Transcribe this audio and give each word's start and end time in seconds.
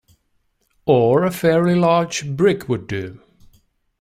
Or 0.87 1.23
a 1.25 1.29
fairly 1.29 1.75
large 1.75 2.27
brick 2.35 2.67
would 2.67 2.87
do. 2.87 3.21